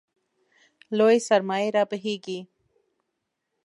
[0.97, 2.39] لویې سرمایې رابهېږي.